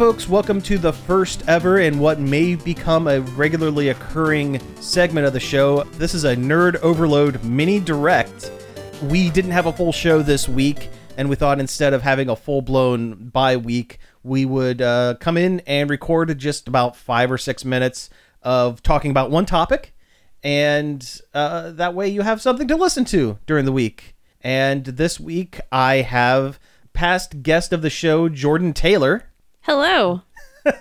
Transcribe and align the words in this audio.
folks. 0.00 0.30
Welcome 0.30 0.62
to 0.62 0.78
the 0.78 0.94
first 0.94 1.46
ever 1.46 1.80
and 1.80 2.00
what 2.00 2.18
may 2.18 2.54
become 2.54 3.06
a 3.06 3.20
regularly 3.20 3.90
occurring 3.90 4.58
segment 4.80 5.26
of 5.26 5.34
the 5.34 5.40
show. 5.40 5.84
This 5.98 6.14
is 6.14 6.24
a 6.24 6.34
Nerd 6.34 6.76
Overload 6.76 7.44
mini 7.44 7.80
direct. 7.80 8.50
We 9.02 9.28
didn't 9.28 9.50
have 9.50 9.66
a 9.66 9.72
full 9.74 9.92
show 9.92 10.22
this 10.22 10.48
week, 10.48 10.88
and 11.18 11.28
we 11.28 11.36
thought 11.36 11.60
instead 11.60 11.92
of 11.92 12.00
having 12.00 12.30
a 12.30 12.34
full 12.34 12.62
blown 12.62 13.28
bye 13.28 13.58
week, 13.58 13.98
we 14.22 14.46
would 14.46 14.80
uh, 14.80 15.16
come 15.20 15.36
in 15.36 15.60
and 15.66 15.90
record 15.90 16.38
just 16.38 16.66
about 16.66 16.96
five 16.96 17.30
or 17.30 17.36
six 17.36 17.62
minutes 17.62 18.08
of 18.42 18.82
talking 18.82 19.10
about 19.10 19.30
one 19.30 19.44
topic, 19.44 19.94
and 20.42 21.20
uh, 21.34 21.72
that 21.72 21.94
way 21.94 22.08
you 22.08 22.22
have 22.22 22.40
something 22.40 22.68
to 22.68 22.74
listen 22.74 23.04
to 23.04 23.38
during 23.44 23.66
the 23.66 23.70
week. 23.70 24.16
And 24.40 24.82
this 24.82 25.20
week 25.20 25.60
I 25.70 25.96
have 25.96 26.58
past 26.94 27.42
guest 27.42 27.74
of 27.74 27.82
the 27.82 27.90
show, 27.90 28.30
Jordan 28.30 28.72
Taylor. 28.72 29.29
Hello. 29.62 30.22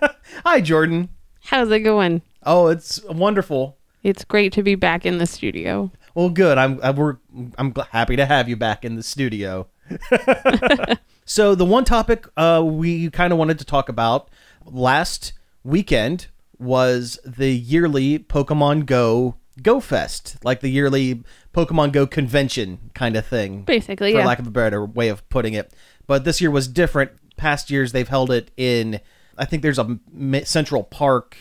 Hi, 0.45 0.61
Jordan. 0.61 1.09
How's 1.43 1.69
it 1.69 1.79
going? 1.81 2.21
Oh, 2.43 2.67
it's 2.67 3.03
wonderful. 3.03 3.77
It's 4.03 4.23
great 4.23 4.53
to 4.53 4.63
be 4.63 4.75
back 4.75 5.05
in 5.05 5.17
the 5.17 5.25
studio. 5.25 5.91
Well, 6.15 6.29
good. 6.29 6.57
I'm 6.57 6.79
I'm, 6.81 6.95
we're, 6.95 7.17
I'm 7.57 7.73
gl- 7.73 7.87
happy 7.89 8.15
to 8.15 8.25
have 8.25 8.47
you 8.47 8.55
back 8.55 8.85
in 8.85 8.95
the 8.95 9.03
studio. 9.03 9.67
so 11.25 11.55
the 11.55 11.65
one 11.65 11.83
topic 11.83 12.25
uh, 12.37 12.63
we 12.65 13.09
kind 13.09 13.33
of 13.33 13.39
wanted 13.39 13.59
to 13.59 13.65
talk 13.65 13.89
about 13.89 14.29
last 14.65 15.33
weekend 15.63 16.27
was 16.57 17.19
the 17.25 17.49
yearly 17.49 18.17
Pokemon 18.19 18.85
Go 18.85 19.35
Go 19.61 19.81
Fest, 19.81 20.37
like 20.43 20.61
the 20.61 20.69
yearly 20.69 21.21
Pokemon 21.53 21.91
Go 21.91 22.07
convention 22.07 22.91
kind 22.93 23.17
of 23.17 23.25
thing. 23.25 23.63
Basically, 23.63 24.13
for 24.13 24.19
yeah. 24.19 24.25
lack 24.25 24.39
of 24.39 24.47
a 24.47 24.51
better 24.51 24.85
way 24.85 25.09
of 25.09 25.27
putting 25.27 25.53
it. 25.53 25.73
But 26.07 26.23
this 26.23 26.39
year 26.39 26.49
was 26.49 26.67
different. 26.67 27.11
Past 27.39 27.71
years 27.71 27.91
they've 27.91 28.07
held 28.07 28.29
it 28.31 28.51
in, 28.57 28.99
I 29.37 29.45
think 29.45 29.63
there's 29.63 29.79
a 29.79 29.99
Central 30.43 30.83
Park 30.83 31.37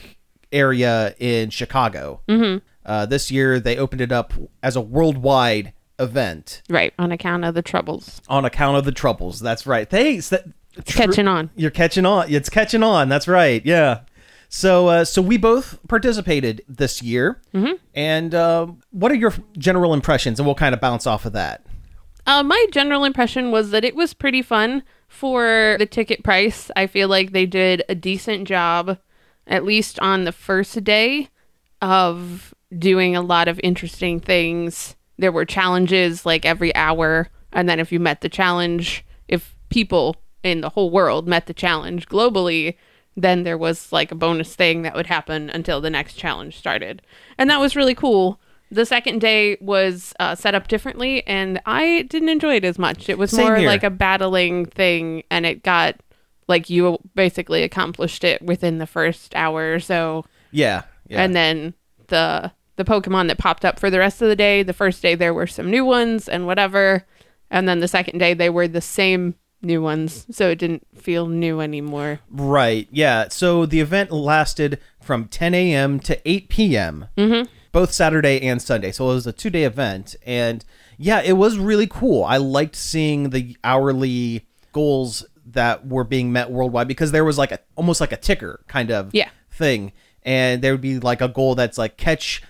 area 0.52 1.14
in 1.18 1.50
Chicago. 1.50 2.20
Mm-hmm. 2.28 2.64
Uh, 2.86 3.04
this 3.04 3.30
year 3.30 3.60
they 3.60 3.76
opened 3.76 4.00
it 4.00 4.12
up 4.12 4.32
as 4.62 4.76
a 4.76 4.80
worldwide 4.80 5.74
event 5.98 6.62
right, 6.70 6.94
on 6.98 7.12
account 7.12 7.44
of 7.44 7.54
the 7.54 7.62
troubles. 7.62 8.22
on 8.28 8.44
account 8.44 8.76
of 8.78 8.84
the 8.84 8.92
troubles. 8.92 9.40
That's 9.40 9.66
right. 9.66 9.88
Thanks. 9.88 10.30
That, 10.30 10.44
Catching 10.84 11.26
on. 11.26 11.50
You're 11.56 11.70
catching 11.72 12.06
on. 12.06 12.32
It's 12.32 12.48
catching 12.48 12.82
on. 12.82 13.08
That's 13.08 13.26
right. 13.26 13.64
Yeah. 13.66 14.02
So, 14.48 14.88
uh, 14.88 15.04
so 15.04 15.20
we 15.20 15.36
both 15.36 15.78
participated 15.88 16.64
this 16.68 17.02
year. 17.02 17.40
Mm-hmm. 17.52 17.72
And 17.94 18.34
uh, 18.34 18.68
what 18.90 19.10
are 19.12 19.16
your 19.16 19.34
general 19.58 19.92
impressions? 19.92 20.38
And 20.38 20.46
we'll 20.46 20.54
kind 20.54 20.74
of 20.74 20.80
bounce 20.80 21.06
off 21.06 21.26
of 21.26 21.32
that. 21.32 21.66
Uh, 22.28 22.42
my 22.42 22.66
general 22.72 23.04
impression 23.04 23.50
was 23.50 23.70
that 23.70 23.86
it 23.86 23.96
was 23.96 24.12
pretty 24.12 24.42
fun 24.42 24.82
for 25.08 25.76
the 25.78 25.86
ticket 25.86 26.22
price. 26.22 26.70
I 26.76 26.86
feel 26.86 27.08
like 27.08 27.32
they 27.32 27.46
did 27.46 27.82
a 27.88 27.94
decent 27.94 28.46
job, 28.46 28.98
at 29.46 29.64
least 29.64 29.98
on 30.00 30.24
the 30.24 30.32
first 30.32 30.84
day, 30.84 31.30
of 31.80 32.52
doing 32.78 33.16
a 33.16 33.22
lot 33.22 33.48
of 33.48 33.58
interesting 33.64 34.20
things. 34.20 34.94
There 35.16 35.32
were 35.32 35.46
challenges 35.46 36.26
like 36.26 36.44
every 36.44 36.74
hour, 36.74 37.30
and 37.50 37.66
then 37.66 37.80
if 37.80 37.90
you 37.90 37.98
met 37.98 38.20
the 38.20 38.28
challenge, 38.28 39.06
if 39.26 39.56
people 39.70 40.16
in 40.42 40.60
the 40.60 40.68
whole 40.68 40.90
world 40.90 41.26
met 41.26 41.46
the 41.46 41.54
challenge 41.54 42.10
globally, 42.10 42.76
then 43.16 43.44
there 43.44 43.56
was 43.56 43.90
like 43.90 44.12
a 44.12 44.14
bonus 44.14 44.54
thing 44.54 44.82
that 44.82 44.94
would 44.94 45.06
happen 45.06 45.48
until 45.48 45.80
the 45.80 45.88
next 45.88 46.12
challenge 46.12 46.58
started. 46.58 47.00
And 47.38 47.48
that 47.48 47.58
was 47.58 47.74
really 47.74 47.94
cool. 47.94 48.38
The 48.70 48.84
second 48.84 49.20
day 49.20 49.56
was 49.60 50.12
uh, 50.20 50.34
set 50.34 50.54
up 50.54 50.68
differently, 50.68 51.26
and 51.26 51.60
I 51.64 52.02
didn't 52.02 52.28
enjoy 52.28 52.56
it 52.56 52.64
as 52.64 52.78
much. 52.78 53.08
It 53.08 53.16
was 53.18 53.30
Same 53.30 53.46
more 53.46 53.56
here. 53.56 53.66
like 53.68 53.82
a 53.82 53.90
battling 53.90 54.66
thing, 54.66 55.22
and 55.30 55.46
it 55.46 55.62
got 55.62 55.96
like 56.48 56.68
you 56.70 56.98
basically 57.14 57.62
accomplished 57.62 58.24
it 58.24 58.42
within 58.42 58.78
the 58.78 58.86
first 58.86 59.34
hour 59.34 59.74
or 59.74 59.80
so. 59.80 60.24
Yeah. 60.50 60.82
Yeah. 61.08 61.22
And 61.22 61.34
then 61.34 61.74
the 62.08 62.52
the 62.76 62.84
Pokemon 62.84 63.28
that 63.28 63.38
popped 63.38 63.64
up 63.64 63.78
for 63.78 63.90
the 63.90 63.98
rest 63.98 64.22
of 64.22 64.28
the 64.28 64.36
day. 64.36 64.62
The 64.62 64.72
first 64.72 65.02
day 65.02 65.14
there 65.14 65.34
were 65.34 65.46
some 65.46 65.70
new 65.70 65.84
ones 65.84 66.28
and 66.28 66.46
whatever, 66.46 67.06
and 67.50 67.68
then 67.68 67.80
the 67.80 67.88
second 67.88 68.18
day 68.18 68.34
they 68.34 68.50
were 68.50 68.68
the 68.68 68.80
same 68.80 69.34
new 69.60 69.82
ones, 69.82 70.26
so 70.30 70.50
it 70.50 70.58
didn't 70.58 70.86
feel 70.94 71.26
new 71.26 71.60
anymore. 71.60 72.20
Right. 72.30 72.86
Yeah. 72.92 73.28
So 73.28 73.66
the 73.66 73.80
event 73.80 74.12
lasted 74.12 74.78
from 75.00 75.26
10 75.26 75.54
a.m. 75.54 76.00
to 76.00 76.20
8 76.28 76.48
p.m. 76.48 77.06
Mm-hmm. 77.16 77.48
Both 77.72 77.92
Saturday 77.92 78.40
and 78.42 78.60
Sunday. 78.62 78.92
So 78.92 79.10
it 79.10 79.14
was 79.14 79.26
a 79.26 79.32
two 79.32 79.50
day 79.50 79.64
event. 79.64 80.16
And 80.26 80.64
yeah, 80.96 81.20
it 81.22 81.34
was 81.34 81.58
really 81.58 81.86
cool. 81.86 82.24
I 82.24 82.36
liked 82.38 82.76
seeing 82.76 83.30
the 83.30 83.56
hourly 83.64 84.46
goals 84.72 85.24
that 85.46 85.86
were 85.86 86.04
being 86.04 86.30
met 86.32 86.50
worldwide 86.50 86.88
because 86.88 87.10
there 87.12 87.24
was 87.24 87.38
like 87.38 87.52
a 87.52 87.58
almost 87.76 88.00
like 88.00 88.12
a 88.12 88.16
ticker 88.16 88.60
kind 88.68 88.90
of 88.90 89.10
Yeah. 89.14 89.30
thing. 89.50 89.92
And 90.22 90.60
there 90.62 90.72
would 90.72 90.80
be 90.82 90.98
like 90.98 91.20
a 91.20 91.28
goal 91.28 91.54
that's 91.54 91.78
like 91.78 91.96
catch 91.96 92.42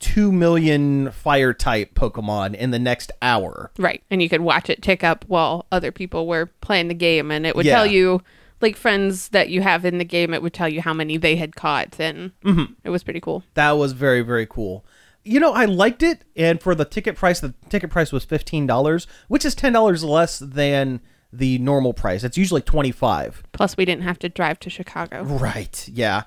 2 0.00 0.30
million 0.32 1.10
fire 1.10 1.52
type 1.54 1.94
Pokemon 1.94 2.54
in 2.54 2.70
the 2.70 2.78
next 2.78 3.12
hour. 3.22 3.70
Right. 3.78 4.02
And 4.10 4.22
you 4.22 4.28
could 4.28 4.40
watch 4.42 4.68
it 4.70 4.82
tick 4.82 5.02
up 5.02 5.24
while 5.26 5.66
other 5.72 5.90
people 5.90 6.26
were 6.26 6.46
playing 6.60 6.88
the 6.88 6.94
game 6.94 7.30
and 7.30 7.46
it 7.46 7.56
would 7.56 7.66
Yeah. 7.66 7.76
tell 7.76 7.86
you 7.86 8.22
like 8.60 8.76
friends 8.76 9.28
that 9.28 9.48
you 9.48 9.60
have 9.60 9.84
in 9.84 9.98
the 9.98 10.04
game 10.04 10.32
it 10.32 10.42
would 10.42 10.54
tell 10.54 10.68
you 10.68 10.80
how 10.80 10.94
many 10.94 11.16
they 11.16 11.36
had 11.36 11.56
caught 11.56 11.98
and 12.00 12.32
mm-hmm. 12.44 12.72
it 12.84 12.90
was 12.90 13.02
pretty 13.02 13.20
cool. 13.20 13.42
That 13.54 13.72
was 13.72 13.92
very 13.92 14.22
very 14.22 14.46
cool. 14.46 14.84
You 15.24 15.40
know, 15.40 15.52
I 15.52 15.64
liked 15.64 16.04
it, 16.04 16.22
and 16.36 16.62
for 16.62 16.76
the 16.76 16.84
ticket 16.84 17.16
price, 17.16 17.40
the 17.40 17.52
ticket 17.68 17.90
price 17.90 18.12
was 18.12 18.24
fifteen 18.24 18.64
dollars, 18.64 19.08
which 19.26 19.44
is 19.44 19.56
ten 19.56 19.72
dollars 19.72 20.04
less 20.04 20.38
than 20.38 21.00
the 21.32 21.58
normal 21.58 21.92
price. 21.92 22.22
It's 22.22 22.38
usually 22.38 22.62
twenty 22.62 22.92
five. 22.92 23.42
Plus 23.50 23.76
we 23.76 23.84
didn't 23.84 24.04
have 24.04 24.20
to 24.20 24.28
drive 24.28 24.60
to 24.60 24.70
Chicago. 24.70 25.24
Right? 25.24 25.88
Yeah, 25.92 26.24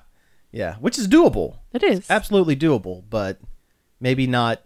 yeah, 0.52 0.74
which 0.76 0.98
is 0.98 1.08
doable, 1.08 1.58
It 1.72 1.82
is. 1.82 2.10
absolutely 2.10 2.56
doable, 2.56 3.02
but 3.08 3.38
maybe 4.00 4.26
not. 4.26 4.62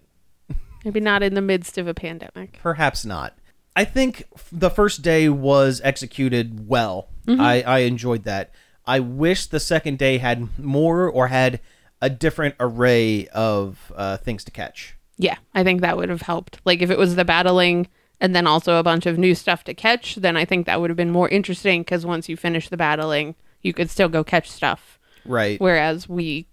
Maybe 0.85 1.01
not 1.01 1.23
in 1.23 1.35
the 1.35 1.41
midst 1.41 1.79
of 1.79 1.87
a 1.87 1.95
pandemic. 1.95 2.59
Perhaps 2.61 3.05
not. 3.05 3.39
I 3.77 3.85
think 3.85 4.25
the 4.53 4.71
first 4.71 5.03
day 5.03 5.29
was 5.29 5.81
executed 5.85 6.69
well. 6.69 7.09
I, 7.27 7.63
I 7.63 7.79
enjoyed 7.81 8.25
that. 8.25 8.53
I 8.87 9.01
wish 9.01 9.47
the 9.47 9.61
second 9.61 9.99
day 9.99 10.19
had 10.19 10.59
more 10.59 11.09
or 11.09 11.29
had 11.29 11.61
a 12.01 12.11
different 12.11 12.55
array 12.61 13.27
of 13.29 13.93
uh, 13.97 14.19
things 14.19 14.45
to 14.45 14.51
catch. 14.51 14.95
Yeah, 15.17 15.37
I 15.55 15.65
think 15.65 15.81
that 15.81 15.97
would 15.97 16.11
have 16.11 16.23
helped. 16.23 16.61
Like 16.65 16.83
if 16.83 16.91
it 16.91 16.99
was 16.99 17.17
the 17.17 17.25
battling 17.25 17.89
and 18.21 18.35
then 18.35 18.47
also 18.47 18.77
a 18.77 18.83
bunch 18.83 19.07
of 19.07 19.19
new 19.19 19.35
stuff 19.35 19.65
to 19.65 19.75
catch, 19.75 20.17
then 20.17 20.37
I 20.37 20.45
think 20.45 20.67
that 20.67 20.81
would 20.81 20.91
have 20.91 20.97
been 20.97 21.11
more 21.11 21.29
interesting 21.29 21.81
because 21.81 22.05
once 22.05 22.29
you 22.29 22.37
finish 22.37 22.69
the 22.69 22.77
battling, 22.77 23.35
you 23.63 23.73
could 23.73 23.91
still 23.91 24.09
go 24.09 24.23
catch 24.23 24.51
stuff. 24.51 24.99
Right. 25.25 25.59
Whereas 25.61 26.09
we 26.09 26.47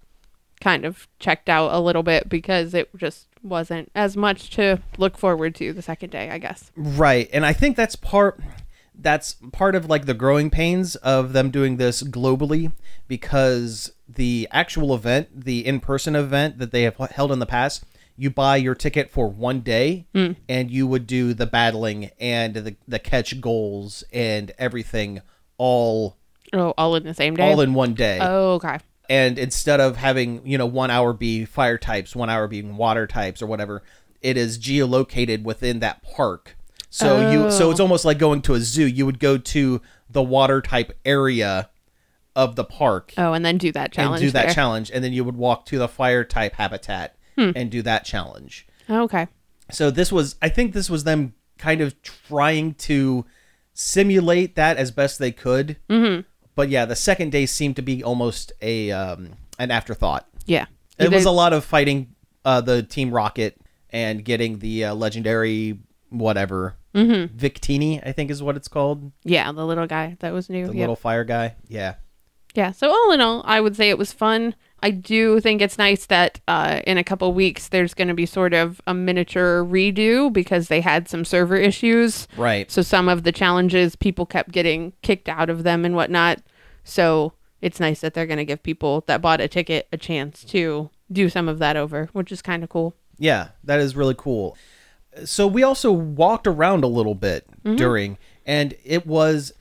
kind 0.62 0.86
of 0.86 1.08
checked 1.20 1.50
out 1.50 1.74
a 1.74 1.80
little 1.80 2.04
bit 2.04 2.30
because 2.30 2.74
it 2.74 2.90
just 2.96 3.28
wasn't 3.44 3.92
as 3.96 4.16
much 4.18 4.50
to 4.52 4.82
look 4.98 5.18
forward 5.18 5.56
to 5.56 5.74
the 5.74 5.82
second 5.82 6.10
day, 6.12 6.30
I 6.30 6.38
guess. 6.38 6.72
Right. 6.76 7.30
And 7.34 7.46
I 7.46 7.54
think 7.54 7.76
that's 7.76 7.96
part 7.96 8.40
that's 8.94 9.38
part 9.52 9.74
of 9.74 9.90
like 9.90 10.06
the 10.06 10.14
growing 10.14 10.50
pains 10.50 10.96
of 10.98 11.34
them 11.34 11.50
doing 11.50 11.78
this 11.78 12.04
globally 12.04 12.72
because 13.08 13.92
the 14.08 14.48
actual 14.52 14.94
event, 14.94 15.46
the 15.46 15.66
in-person 15.66 16.16
event 16.16 16.60
that 16.60 16.72
they 16.72 16.84
have 16.84 16.98
held 16.98 17.32
in 17.32 17.40
the 17.40 17.46
past, 17.46 17.84
you 18.16 18.30
buy 18.30 18.58
your 18.58 18.76
ticket 18.76 19.10
for 19.10 19.28
one 19.28 19.62
day 19.62 20.06
mm. 20.14 20.36
and 20.48 20.70
you 20.70 20.86
would 20.86 21.08
do 21.08 21.34
the 21.34 21.48
battling 21.48 22.12
and 22.20 22.54
the 22.54 22.76
the 22.88 23.00
catch 23.00 23.40
goals 23.42 24.04
and 24.14 24.52
everything 24.60 25.22
all 25.58 26.18
Oh, 26.54 26.74
all 26.78 26.96
in 26.96 27.04
the 27.04 27.14
same 27.14 27.36
day. 27.36 27.50
all 27.50 27.62
in 27.62 27.74
one 27.74 27.94
day 27.94 28.20
oh, 28.22 28.56
okay. 28.56 28.78
And 29.12 29.38
instead 29.38 29.80
of 29.82 29.98
having 29.98 30.42
you 30.48 30.58
know 30.58 30.66
one 30.66 30.90
hour 30.90 31.12
be 31.14 31.44
fire 31.46 31.78
types 31.78 32.16
one 32.16 32.30
hour 32.30 32.48
being 32.48 32.78
water 32.78 33.06
types 33.06 33.42
or 33.42 33.48
whatever 33.48 33.84
it 34.22 34.38
is 34.38 34.58
geolocated 34.58 35.44
within 35.44 35.80
that 35.80 36.02
park 36.02 36.56
so 36.90 37.30
you 37.32 37.52
so 37.52 37.68
Oh. 37.68 37.72
it's 37.72 37.80
almost 37.80 38.06
like 38.06 38.18
going 38.18 38.42
to 38.44 38.54
a 38.54 38.60
zoo 38.62 38.86
you 38.86 39.06
would 39.06 39.20
go 39.20 39.38
to 39.38 39.82
the 40.10 40.24
water 40.24 40.62
type 40.62 40.98
area 41.06 41.70
of 42.36 42.56
the 42.56 42.64
park 42.64 43.14
Oh, 43.18 43.34
and 43.34 43.44
then 43.46 43.58
do 43.58 43.72
that 43.74 43.92
challenge. 43.92 44.22
and 44.22 44.30
do 44.30 44.32
that 44.32 44.46
there. 44.46 44.54
challenge 44.54 44.90
and 44.94 45.04
then 45.04 45.12
you 45.14 45.24
would 45.26 45.36
walk 45.36 45.66
to 45.68 45.78
the 45.78 45.88
fire 45.90 46.24
type 46.24 46.54
habitat 46.56 47.16
and 47.38 47.70
do 47.72 47.82
that 47.82 48.06
challenge 48.06 48.68
Oh, 48.88 49.04
okay. 49.04 49.28
so 49.72 49.90
this 49.92 50.12
was 50.12 50.36
i 50.42 50.48
think 50.50 50.74
this 50.74 50.90
was 50.90 51.04
them 51.04 51.34
kind 51.58 51.82
of 51.82 52.00
trying 52.04 52.74
to 52.76 53.26
simulate 53.74 54.56
that 54.56 54.78
as 54.78 54.92
best 54.92 55.18
they 55.20 55.32
could 55.32 55.78
mm-hmm. 55.90 56.22
But 56.56 56.70
yeah 56.70 56.86
the 56.86 56.96
second 56.96 57.32
day 57.32 57.46
seemed 57.46 57.76
to 57.76 57.82
be 57.82 58.04
almost 58.04 58.52
a 58.62 58.92
um, 58.92 59.32
an 59.60 59.72
afterthought 59.72 60.28
Yeah. 60.46 60.66
it 60.98 61.12
was 61.12 61.26
a 61.26 61.32
lot 61.32 61.54
of 61.54 61.64
fighting 61.66 62.16
uh, 62.46 62.62
the 62.62 62.84
team 62.84 63.12
rocket 63.12 63.60
and 63.90 64.24
getting 64.26 64.60
the 64.60 64.86
uh, 64.86 64.96
legendary 64.96 65.80
whatever 66.10 66.76
mm-hmm. 66.94 67.36
victini 67.38 68.06
i 68.06 68.12
think 68.12 68.32
is 68.32 68.42
what 68.44 68.56
it's 68.58 68.68
called 68.68 69.12
yeah, 69.24 69.52
the 69.52 69.66
little 69.66 69.88
guy 69.88 70.18
that 70.20 70.34
was 70.34 70.50
new. 70.50 70.66
the 70.68 70.74
Yep. 70.74 70.80
little 70.80 70.96
fire 70.96 71.24
guy 71.24 71.56
yeah 71.68 71.96
Yeah. 72.54 72.72
So 72.72 72.90
all 72.90 73.12
in 73.12 73.22
all, 73.22 73.44
I 73.46 73.62
would 73.62 73.76
say 73.76 73.90
it 73.90 73.98
was 73.98 74.12
fun. 74.12 74.56
I 74.84 74.90
do 74.90 75.40
think 75.40 75.62
it's 75.62 75.78
nice 75.78 76.08
that 76.08 76.40
uh, 76.48 76.82
in 76.88 76.98
a 76.98 77.04
couple 77.04 77.32
weeks 77.34 77.68
there's 77.68 77.94
going 77.94 78.08
to 78.08 78.14
be 78.14 78.26
sort 78.26 78.54
of 78.54 78.82
a 78.88 78.94
miniature 78.94 79.64
redo 79.64 80.34
because 80.34 80.68
they 80.68 80.82
had 80.82 81.08
some 81.08 81.24
server 81.24 81.56
issues. 81.56 82.28
right 82.36 82.70
So 82.72 82.82
some 82.82 83.08
of 83.08 83.24
the 83.24 83.32
challenges 83.32 83.96
people 83.96 84.26
kept 84.26 84.52
getting 84.52 84.94
kicked 85.04 85.30
out 85.30 85.50
of 85.50 85.64
them 85.64 85.86
and 85.86 85.96
whatnot. 85.96 86.42
So 86.84 87.34
it's 87.62 87.80
nice 87.80 88.02
that 88.02 88.16
they're 88.16 88.26
going 88.26 88.38
to 88.40 88.46
give 88.46 88.64
people 88.64 89.04
that 89.06 89.22
bought 89.22 89.40
a 89.40 89.48
ticket 89.48 89.88
a 89.92 89.98
chance 89.98 90.44
to 90.46 90.90
do 91.12 91.30
some 91.30 91.48
of 91.48 91.60
that 91.60 91.78
over, 91.78 92.10
which 92.14 92.32
is 92.32 92.42
kind 92.42 92.64
of 92.64 92.70
cool. 92.70 92.96
Yeah, 93.20 93.50
that 93.64 93.80
is 93.80 93.96
really 93.96 94.16
cool. 94.18 94.58
So 95.26 95.46
we 95.46 95.62
also 95.62 95.92
walked 95.92 96.48
around 96.48 96.84
a 96.84 96.88
little 96.88 97.16
bit 97.16 97.46
during 97.76 98.18
and 98.46 98.74
it 98.84 99.06
was 99.06 99.54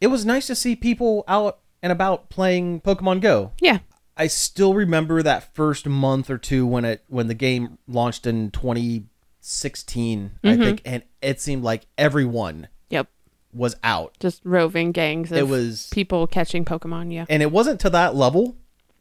it 0.00 0.08
was 0.08 0.26
nice 0.26 0.48
to 0.48 0.56
see 0.56 0.74
people 0.74 1.22
out 1.28 1.58
and 1.84 1.92
about 1.92 2.30
playing 2.30 2.80
Pokemon 2.80 3.20
Go. 3.20 3.52
Yeah. 3.60 3.80
I 4.16 4.26
still 4.26 4.72
remember 4.72 5.22
that 5.22 5.54
first 5.54 5.86
month 5.86 6.30
or 6.30 6.38
two 6.38 6.66
when 6.66 6.86
it 6.86 7.04
when 7.08 7.26
the 7.26 7.34
game 7.34 7.76
launched 7.86 8.26
in 8.26 8.50
2016, 8.52 10.30
I 10.42 10.46
mm-hmm. 10.46 10.62
think, 10.62 10.82
and 10.86 11.02
it 11.20 11.42
seemed 11.42 11.62
like 11.62 11.86
everyone 11.98 12.68
Yep. 12.88 13.08
was 13.52 13.76
out. 13.84 14.16
Just 14.18 14.40
roving 14.44 14.92
gangs 14.92 15.30
of 15.30 15.36
It 15.36 15.46
was 15.46 15.90
people 15.92 16.26
catching 16.26 16.64
Pokemon. 16.64 17.12
Yeah. 17.12 17.26
and 17.28 17.42
it 17.42 17.52
wasn't 17.52 17.80
to 17.80 17.90
that 17.90 18.16
level, 18.16 18.56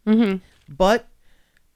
mm-hmm. 0.05 0.37
but 0.67 1.07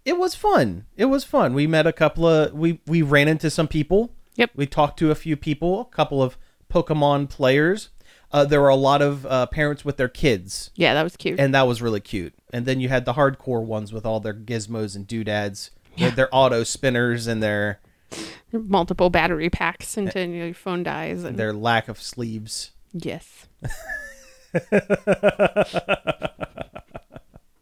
it 0.03 0.17
was 0.17 0.35
fun. 0.35 0.87
It 0.97 1.05
was 1.05 1.23
fun. 1.23 1.53
We 1.53 1.67
met 1.67 1.87
a 1.87 1.93
couple 1.93 2.27
of 2.27 2.51
we 2.51 2.81
we 2.85 3.01
ran 3.01 3.29
into 3.29 3.49
some 3.49 3.69
people. 3.69 4.13
Yep. 4.35 4.51
We 4.55 4.65
talked 4.65 4.99
to 4.99 5.11
a 5.11 5.15
few 5.15 5.37
people, 5.37 5.79
a 5.81 5.85
couple 5.85 6.21
of 6.21 6.37
Pokemon 6.69 7.29
players. 7.29 7.89
Uh, 8.31 8.43
there 8.45 8.61
were 8.61 8.67
a 8.69 8.75
lot 8.75 9.01
of 9.01 9.25
uh, 9.25 9.45
parents 9.47 9.83
with 9.85 9.95
their 9.97 10.09
kids, 10.09 10.69
Yeah, 10.75 10.93
that 10.93 11.03
was 11.03 11.15
cute. 11.15 11.39
and 11.39 11.53
that 11.55 11.65
was 11.67 11.81
really 11.81 12.01
cute. 12.01 12.33
And 12.51 12.65
then 12.65 12.79
you 12.81 12.89
had 12.89 13.05
the 13.05 13.13
hardcore 13.13 13.63
ones 13.63 13.93
with 13.93 14.05
all 14.05 14.19
their 14.19 14.33
gizmos 14.33 14.95
and 14.97 15.07
doodads, 15.07 15.71
with 15.99 16.15
their 16.15 16.27
auto 16.33 16.63
spinners 16.63 17.25
and 17.27 17.41
their 17.41 17.79
Multiple 18.53 19.09
battery 19.09 19.49
packs 19.49 19.97
until 19.97 20.25
your 20.29 20.53
phone 20.53 20.81
dies. 20.83 21.23
And 21.25 21.37
their 21.37 21.51
lack 21.53 21.87
of 21.89 22.01
sleeves. 22.01 22.71
yes. 22.93 23.47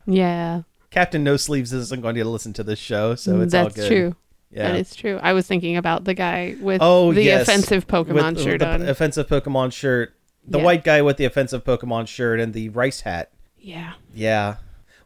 yeah. 0.05 0.61
Captain 0.91 1.23
No 1.23 1.37
Sleeves 1.37 1.73
isn't 1.73 2.01
going 2.01 2.15
to 2.15 2.25
listen 2.25 2.53
to 2.53 2.63
this 2.63 2.79
show, 2.79 3.15
so 3.15 3.41
it's 3.41 3.53
all 3.53 3.63
That's 3.63 3.75
good. 3.75 3.87
true. 3.87 4.15
Yeah. 4.51 4.71
That 4.71 4.79
is 4.79 4.95
true. 4.95 5.19
I 5.21 5.33
was 5.33 5.47
thinking 5.47 5.75
about 5.75 6.05
the 6.05 6.13
guy 6.13 6.55
with 6.61 6.79
Oh, 6.81 7.11
the 7.11 7.23
yes. 7.23 7.47
offensive 7.47 7.87
Pokemon 7.87 8.35
With 8.35 8.43
shirt 8.43 8.59
the 8.59 8.69
on. 8.69 8.81
offensive 8.87 9.27
Pokemon 9.27 9.73
shirt. 9.73 10.14
The 10.47 10.59
Yeah. 10.59 10.63
white 10.63 10.83
guy 10.83 11.01
with 11.01 11.17
the 11.17 11.25
offensive 11.25 11.63
Pokemon 11.63 12.07
shirt 12.07 12.39
and 12.39 12.53
the 12.53 12.69
rice 12.69 13.01
hat. 13.01 13.31
yeah. 13.57 13.93
Yeah. 14.13 14.57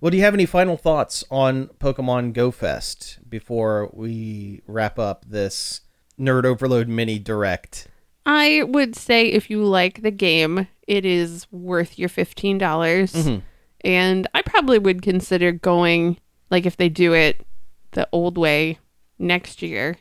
Well, 0.02 0.12
do 0.12 0.18
you 0.18 0.24
have 0.24 0.34
any 0.34 0.46
final 0.46 0.78
thoughts 0.78 1.24
on 1.30 1.68
Pokemon 1.80 2.32
Go 2.34 2.52
Fest 2.52 3.20
before 3.30 3.90
we 3.94 4.62
wrap 4.68 4.98
up 5.00 5.26
this 5.28 5.82
Nerd 6.20 6.46
Overload 6.46 6.88
mini 6.88 7.20
direct? 7.20 7.88
I 8.26 8.64
would 8.68 8.96
say 8.96 9.28
if 9.28 9.50
you 9.50 9.64
like 9.64 10.02
the 10.02 10.12
game, 10.12 10.68
it 10.88 11.06
is 11.06 11.48
worth 11.52 11.98
your 12.00 12.10
15. 12.10 12.58
dollars 12.58 13.14
Mm-hmm. 13.14 13.40
And 13.82 14.28
I 14.34 14.42
probably 14.42 14.78
would 14.78 15.02
consider 15.02 15.52
going, 15.54 16.18
like, 16.52 16.66
if 16.66 16.76
they 16.76 16.90
do 16.90 17.14
it 17.14 17.46
the 17.92 18.08
old 18.12 18.38
way 18.38 18.78
next 19.18 19.62
year, 19.62 19.96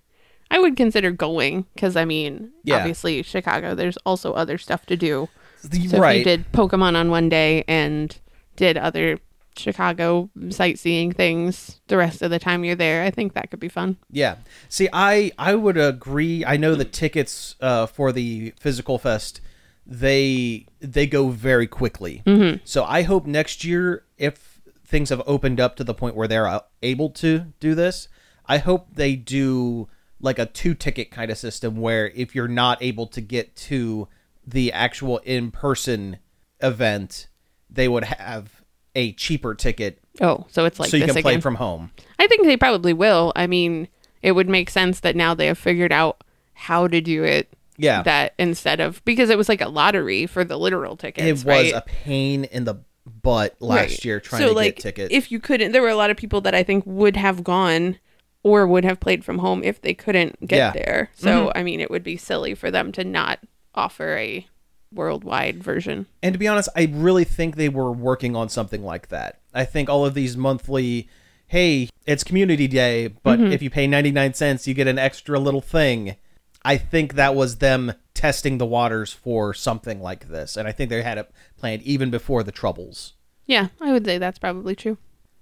I 0.51 0.59
would 0.59 0.77
consider 0.77 1.11
going 1.11 1.67
because, 1.75 1.97
I 1.97 2.05
mean, 2.05 2.51
Yeah. 2.65 2.77
obviously, 2.77 3.23
Chicago, 3.23 3.75
there's 3.75 3.99
also 3.99 4.33
other 4.33 4.59
stuff 4.59 4.87
to 4.87 4.97
do. 4.97 5.29
So 5.61 5.69
if 5.73 6.17
you 6.19 6.25
did 6.25 6.51
Pokemon 6.53 6.95
on 6.97 7.11
one 7.11 7.29
day 7.29 7.65
and 7.67 8.17
did 8.57 8.79
other 8.79 9.19
Chicago 9.57 10.31
sightseeing 10.51 11.13
things 11.13 11.81
the 11.89 11.97
rest 11.97 12.23
of 12.23 12.31
the 12.31 12.39
time 12.39 12.65
you're 12.65 12.77
there, 12.77 13.03
I 13.03 13.11
think 13.11 13.35
that 13.35 13.51
could 13.51 13.59
be 13.61 13.69
fun. 13.69 13.97
Yeah. 14.11 14.37
See, 14.69 14.89
I 14.93 15.33
I 15.37 15.57
would 15.57 15.77
agree. 15.77 16.45
I 16.45 16.57
know 16.57 16.75
the 16.77 16.85
tickets 16.85 17.57
uh, 17.61 17.87
for 17.87 18.13
the 18.13 18.53
physical 18.59 18.99
fest 18.99 19.41
they 19.85 20.67
they 20.81 21.07
go 21.07 21.29
very 21.31 21.67
quickly. 21.67 22.23
Mm-hmm. 22.27 22.59
So 22.65 22.85
I 22.85 23.03
hope 23.03 23.27
next 23.27 23.65
year, 23.65 24.05
if 24.19 24.61
things 24.85 25.09
have 25.11 25.23
opened 25.27 25.61
up 25.61 25.77
to 25.77 25.85
the 25.85 25.95
point 25.95 26.15
where 26.15 26.29
they're 26.29 26.47
uh, 26.47 26.61
able 26.83 27.11
to 27.11 27.47
do 27.59 27.75
this, 27.75 28.09
I 28.47 28.59
hope 28.59 28.95
they 28.95 29.17
do 29.17 29.89
like 30.21 30.39
a 30.39 30.47
two 30.47 30.75
ticket 30.75 31.11
kind 31.11 31.31
of 31.31 31.39
system 31.39 31.77
where 31.77 32.09
if 32.11 32.35
you're 32.35 32.49
not 32.49 32.83
able 32.83 33.07
to 33.07 33.21
get 33.21 33.55
to 33.57 34.09
the 34.47 34.73
actual 34.73 35.19
in 35.19 35.51
person 35.51 36.19
event, 36.61 37.29
they 37.71 37.89
would 37.89 38.05
have 38.05 38.63
a 38.95 39.13
cheaper 39.13 39.55
ticket 39.55 40.01
Oh, 40.21 40.47
so 40.51 40.65
it's 40.65 40.81
like 40.81 40.91
so 40.91 40.97
you 40.97 41.05
can 41.05 41.15
play 41.23 41.33
again. 41.35 41.41
from 41.41 41.55
home. 41.55 41.93
I 42.19 42.27
think 42.27 42.43
they 42.45 42.57
probably 42.57 42.93
will. 42.93 43.33
I 43.37 43.47
mean, 43.47 43.87
it 44.21 44.33
would 44.33 44.49
make 44.49 44.69
sense 44.69 44.99
that 45.01 45.15
now 45.15 45.33
they 45.35 45.47
have 45.47 45.59
figured 45.59 45.93
out 45.93 46.25
how 46.55 46.89
to 46.89 47.01
do 47.01 47.23
it. 47.23 47.49
Yeah. 47.77 48.03
That 48.03 48.35
instead 48.39 48.81
of 48.81 49.05
because 49.05 49.31
it 49.31 49.39
was 49.39 49.49
like 49.49 49.61
a 49.61 49.69
lottery 49.69 50.27
for 50.27 50.43
the 50.43 50.59
literal 50.59 50.97
tickets. 50.97 51.25
it 51.25 51.31
was 51.33 51.45
right? 51.45 51.73
a 51.73 51.83
pain 51.83 52.43
in 52.45 52.65
the 52.65 52.77
butt 53.23 53.55
last 53.61 53.79
Right. 53.91 54.05
year 54.05 54.19
trying 54.21 54.43
so 54.43 54.49
to 54.49 54.55
like, 54.55 54.75
get 54.77 54.83
tickets. 54.83 55.09
If 55.15 55.31
you 55.31 55.39
couldn't, 55.39 55.71
there 55.71 55.83
were 55.83 55.89
a 55.89 55.95
lot 55.97 56.11
of 56.11 56.17
people 56.17 56.41
that 56.41 56.55
I 56.55 56.65
think 56.65 56.83
would 56.85 57.17
have 57.17 57.45
gone 57.45 57.99
or 58.45 58.67
would 58.67 58.85
have 58.85 59.01
played 59.01 59.25
from 59.25 59.39
home 59.39 59.63
if 59.65 59.81
they 59.81 59.95
couldn't 59.95 60.47
get 60.47 60.57
Yeah. 60.57 60.69
Mm-hmm. 60.71 60.79
there. 60.79 61.11
So 61.15 61.53
I 61.55 61.63
mean, 61.63 61.81
it 61.81 61.91
would 61.91 62.05
be 62.05 62.17
silly 62.17 62.55
for 62.55 62.71
them 62.71 62.93
to 62.93 63.05
not 63.05 63.41
offer 63.75 64.17
a 64.17 64.47
worldwide 64.93 65.63
version. 65.63 66.07
and 66.23 66.33
to 66.33 66.39
be 66.39 66.49
honest, 66.49 66.69
I 66.75 66.89
really 66.91 67.25
think 67.25 67.57
they 67.57 67.69
were 67.69 67.93
working 67.93 68.35
on 68.35 68.49
something 68.49 68.83
like 68.83 69.09
that. 69.09 69.41
I 69.53 69.65
think 69.65 69.89
all 69.91 70.07
of 70.07 70.15
these 70.15 70.37
monthly, 70.37 71.09
hey, 71.47 71.91
it's 72.07 72.25
community 72.25 72.67
day, 72.67 73.09
but 73.09 73.39
Mm-hmm. 73.39 73.53
if 73.53 73.61
you 73.63 73.69
pay 73.71 73.87
99 73.87 74.33
cents, 74.35 74.67
you 74.67 74.73
get 74.75 74.87
an 74.89 74.99
extra 74.99 75.39
little 75.39 75.61
thing. 75.61 76.17
I 76.65 76.77
think 76.79 77.15
that 77.15 77.35
was 77.35 77.57
them 77.57 77.93
testing 78.15 78.59
the 78.59 78.67
waters 78.67 79.13
for 79.13 79.53
something 79.55 80.01
like 80.01 80.29
this. 80.29 80.57
And 80.57 80.67
I 80.67 80.73
think 80.73 80.89
they 80.91 81.03
had 81.03 81.19
it 81.19 81.31
planned 81.57 81.83
even 81.83 82.11
before 82.11 82.43
the 82.43 82.51
troubles. 82.53 83.13
Yeah, 83.47 83.69
I 83.81 83.93
would 83.93 84.05
say 84.07 84.19
that's 84.19 84.39
probably 84.39 84.75
true. 84.75 84.97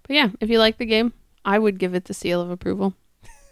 But 0.06 0.14
yeah, 0.14 0.28
if 0.40 0.50
you 0.50 0.58
like 0.58 0.78
the 0.78 0.84
game, 0.86 1.12
I 1.46 1.58
would 1.58 1.78
give 1.78 1.94
it 1.94 2.04
the 2.04 2.14
seal 2.14 2.42
of 2.42 2.50
approval. 2.50 2.94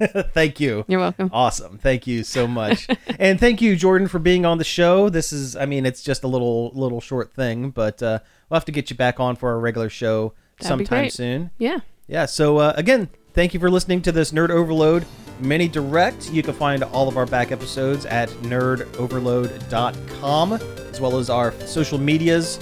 Thank 0.35 0.61
you. 0.61 0.85
You're 0.89 1.01
welcome. 1.01 1.31
Awesome. 1.33 1.79
Thank 1.79 2.07
you 2.07 2.25
so 2.25 2.47
much. 2.49 2.89
and 3.19 3.39
thank 3.39 3.63
you, 3.63 3.77
Jordan, 3.77 4.09
for 4.09 4.19
being 4.19 4.45
on 4.45 4.59
the 4.59 4.65
show. 4.65 5.09
This 5.09 5.33
is, 5.33 5.55
I 5.55 5.67
mean, 5.67 5.87
it's 5.87 6.03
just 6.03 6.25
a 6.25 6.29
little, 6.29 6.73
little 6.75 7.01
short 7.01 7.33
thing, 7.33 7.71
but 7.71 8.03
uh, 8.03 8.19
we'll 8.51 8.57
have 8.57 8.65
to 8.65 8.73
get 8.73 8.91
you 8.91 8.97
back 8.97 9.21
on 9.21 9.37
for 9.37 9.53
a 9.53 9.59
regular 9.59 9.89
show 9.89 10.35
That'd 10.59 10.67
sometime 10.67 11.11
soon. 11.11 11.51
Yeah. 11.59 11.79
Yeah. 12.09 12.27
So, 12.27 12.59
uh, 12.59 12.73
again, 12.77 13.09
thank 13.35 13.55
you 13.55 13.61
for 13.61 13.71
listening 13.71 14.03
to 14.03 14.11
this 14.13 14.33
Nerd 14.33 14.51
Overload 14.51 15.07
mini 15.39 15.69
direct. 15.69 16.33
You 16.33 16.43
can 16.43 16.55
find 16.55 16.83
all 16.83 17.09
of 17.09 17.17
our 17.17 17.27
back 17.27 17.53
episodes 17.53 18.05
at 18.07 18.29
nerdoverload.com, 18.43 20.53
as 20.53 21.01
well 21.01 21.19
as 21.19 21.31
our 21.31 21.53
social 21.61 21.99
medias 21.99 22.59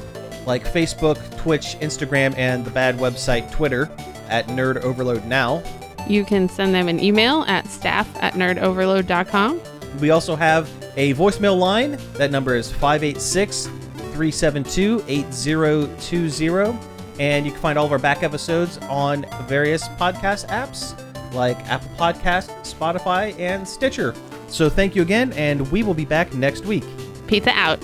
like 0.46 0.64
Facebook, 0.64 1.16
Twitch, 1.38 1.76
Instagram, 1.80 2.36
and 2.36 2.64
the 2.64 2.70
bad 2.70 2.98
website 2.98 3.50
Twitter 3.52 3.90
at 4.32 4.48
Nerd 4.48 4.78
Overload 4.78 5.24
Now. 5.26 5.62
You 6.08 6.24
can 6.24 6.48
send 6.48 6.74
them 6.74 6.88
an 6.88 6.98
email 6.98 7.42
at 7.42 7.68
staff 7.68 8.08
at 8.20 8.34
nerdoverload.com. 8.34 9.60
We 10.00 10.10
also 10.10 10.34
have 10.34 10.68
a 10.96 11.14
voicemail 11.14 11.58
line. 11.58 11.98
That 12.14 12.30
number 12.30 12.56
is 12.56 12.72
586 12.72 13.66
372 13.66 15.04
8020. 15.06 16.78
And 17.20 17.46
you 17.46 17.52
can 17.52 17.60
find 17.60 17.78
all 17.78 17.86
of 17.86 17.92
our 17.92 17.98
back 17.98 18.22
episodes 18.22 18.78
on 18.88 19.26
various 19.46 19.86
podcast 19.88 20.48
apps 20.48 20.98
like 21.34 21.58
Apple 21.68 21.90
Podcast, 21.96 22.48
Spotify, 22.62 23.38
and 23.38 23.66
Stitcher. 23.66 24.14
So 24.48 24.68
thank 24.68 24.94
you 24.94 25.02
again, 25.02 25.32
and 25.32 25.70
we 25.70 25.82
will 25.82 25.94
be 25.94 26.04
back 26.04 26.34
next 26.34 26.64
week. 26.64 26.84
Pizza 27.26 27.50
out. 27.50 27.78